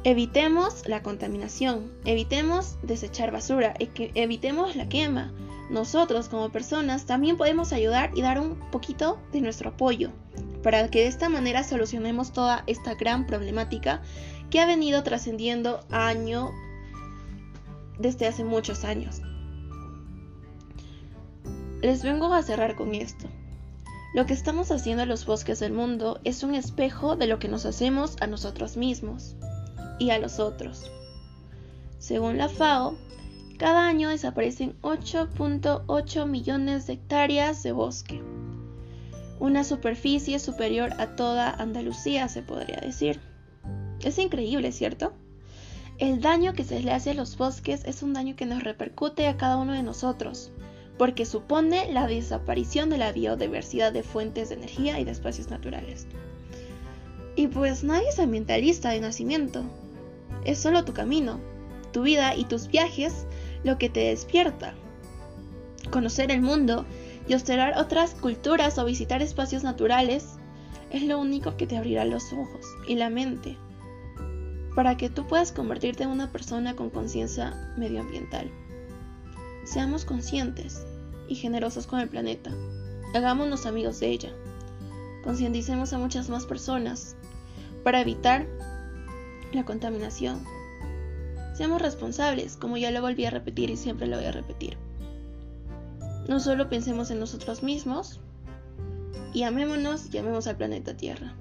Evitemos 0.05 0.87
la 0.87 1.01
contaminación, 1.01 1.91
evitemos 2.05 2.77
desechar 2.81 3.31
basura, 3.31 3.73
evitemos 3.79 4.75
la 4.75 4.87
quema, 4.87 5.33
nosotros 5.69 6.29
como 6.29 6.49
personas 6.51 7.05
también 7.05 7.37
podemos 7.37 7.71
ayudar 7.73 8.11
y 8.13 8.21
dar 8.21 8.39
un 8.39 8.55
poquito 8.69 9.17
de 9.31 9.41
nuestro 9.41 9.69
apoyo 9.69 10.11
para 10.63 10.89
que 10.89 11.01
de 11.01 11.07
esta 11.07 11.29
manera 11.29 11.63
solucionemos 11.63 12.31
toda 12.31 12.63
esta 12.65 12.95
gran 12.95 13.27
problemática 13.27 14.01
que 14.49 14.59
ha 14.59 14.65
venido 14.65 15.03
trascendiendo 15.03 15.85
año 15.91 16.51
desde 17.99 18.27
hace 18.27 18.43
muchos 18.43 18.83
años. 18.85 19.21
Les 21.81 22.01
vengo 22.01 22.33
a 22.33 22.41
cerrar 22.41 22.75
con 22.75 22.95
esto. 22.95 23.27
Lo 24.13 24.25
que 24.25 24.33
estamos 24.33 24.71
haciendo 24.71 25.03
en 25.03 25.09
los 25.09 25.25
bosques 25.25 25.59
del 25.59 25.73
mundo 25.73 26.19
es 26.23 26.43
un 26.43 26.55
espejo 26.55 27.15
de 27.15 27.27
lo 27.27 27.39
que 27.39 27.49
nos 27.49 27.65
hacemos 27.65 28.15
a 28.21 28.27
nosotros 28.27 28.77
mismos 28.77 29.35
y 29.99 30.11
a 30.11 30.19
los 30.19 30.39
otros. 30.39 30.91
Según 31.97 32.37
la 32.37 32.47
FAO, 32.47 32.95
cada 33.57 33.87
año 33.87 34.09
desaparecen 34.09 34.79
8.8 34.81 36.27
millones 36.27 36.85
de 36.85 36.93
hectáreas 36.93 37.63
de 37.63 37.71
bosque, 37.71 38.21
una 39.39 39.63
superficie 39.63 40.39
superior 40.39 40.93
a 40.99 41.15
toda 41.15 41.49
Andalucía, 41.49 42.27
se 42.27 42.41
podría 42.41 42.77
decir. 42.77 43.19
Es 44.03 44.19
increíble, 44.19 44.71
¿cierto? 44.71 45.13
El 45.99 46.21
daño 46.21 46.53
que 46.53 46.63
se 46.63 46.79
le 46.81 46.91
hace 46.91 47.11
a 47.11 47.13
los 47.13 47.37
bosques 47.37 47.83
es 47.85 48.03
un 48.03 48.13
daño 48.13 48.35
que 48.35 48.45
nos 48.45 48.63
repercute 48.63 49.27
a 49.27 49.37
cada 49.37 49.57
uno 49.57 49.73
de 49.73 49.83
nosotros, 49.83 50.51
porque 50.97 51.25
supone 51.25 51.91
la 51.91 52.07
desaparición 52.07 52.89
de 52.89 52.97
la 52.97 53.11
biodiversidad 53.11 53.93
de 53.93 54.03
fuentes 54.03 54.49
de 54.49 54.55
energía 54.55 54.99
y 54.99 55.03
de 55.03 55.11
espacios 55.11 55.49
naturales. 55.49 56.07
Y 57.35 57.47
pues 57.47 57.83
nadie 57.83 58.09
es 58.09 58.19
ambientalista 58.19 58.89
de 58.89 59.01
nacimiento, 59.01 59.63
es 60.45 60.59
solo 60.59 60.83
tu 60.83 60.93
camino, 60.93 61.39
tu 61.91 62.01
vida 62.01 62.35
y 62.35 62.45
tus 62.45 62.67
viajes 62.67 63.25
lo 63.63 63.77
que 63.77 63.89
te 63.89 64.01
despierta. 64.01 64.73
Conocer 65.89 66.31
el 66.31 66.41
mundo 66.41 66.85
y 67.27 67.33
observar 67.33 67.77
otras 67.77 68.11
culturas 68.15 68.77
o 68.77 68.85
visitar 68.85 69.21
espacios 69.21 69.63
naturales 69.63 70.37
es 70.91 71.03
lo 71.03 71.19
único 71.19 71.57
que 71.57 71.67
te 71.67 71.77
abrirá 71.77 72.05
los 72.05 72.31
ojos 72.33 72.65
y 72.87 72.95
la 72.95 73.09
mente 73.09 73.57
para 74.75 74.97
que 74.97 75.09
tú 75.09 75.27
puedas 75.27 75.51
convertirte 75.51 76.03
en 76.03 76.09
una 76.09 76.31
persona 76.31 76.75
con 76.75 76.89
conciencia 76.89 77.73
medioambiental. 77.77 78.49
Seamos 79.65 80.03
conscientes 80.05 80.85
y 81.27 81.35
generosos 81.35 81.87
con 81.87 81.99
el 81.99 82.09
planeta. 82.09 82.51
Hagámonos 83.13 83.65
amigos 83.65 83.99
de 83.99 84.07
ella. 84.07 84.33
Concienticemos 85.23 85.93
a 85.93 85.99
muchas 85.99 86.29
más 86.29 86.45
personas 86.45 87.15
para 87.83 88.01
evitar 88.01 88.47
la 89.53 89.63
contaminación. 89.63 90.43
Seamos 91.55 91.81
responsables, 91.81 92.57
como 92.57 92.77
ya 92.77 92.91
lo 92.91 93.01
volví 93.01 93.25
a 93.25 93.29
repetir 93.29 93.69
y 93.69 93.77
siempre 93.77 94.07
lo 94.07 94.17
voy 94.17 94.25
a 94.25 94.31
repetir. 94.31 94.77
No 96.27 96.39
solo 96.39 96.69
pensemos 96.69 97.11
en 97.11 97.19
nosotros 97.19 97.63
mismos 97.63 98.19
y 99.33 99.43
amémonos 99.43 100.13
y 100.13 100.17
amemos 100.17 100.47
al 100.47 100.57
planeta 100.57 100.95
Tierra. 100.95 101.35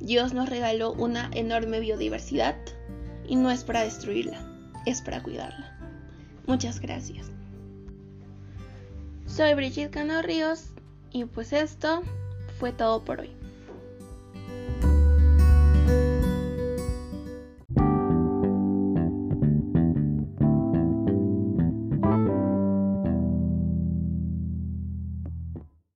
Dios 0.00 0.32
nos 0.32 0.48
regaló 0.48 0.92
una 0.92 1.30
enorme 1.34 1.80
biodiversidad 1.80 2.56
y 3.26 3.36
no 3.36 3.50
es 3.50 3.64
para 3.64 3.82
destruirla, 3.82 4.40
es 4.86 5.02
para 5.02 5.22
cuidarla. 5.22 5.76
Muchas 6.46 6.80
gracias. 6.80 7.26
Soy 9.26 9.54
Brigitte 9.54 9.90
Cano 9.90 10.22
Ríos 10.22 10.70
y 11.10 11.24
pues 11.26 11.52
esto 11.52 12.02
fue 12.58 12.72
todo 12.72 13.04
por 13.04 13.20
hoy. 13.20 13.37